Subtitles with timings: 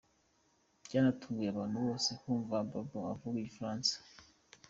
[0.85, 3.93] Byatunguye abantu bose kumva Babou avuga Igifaransa.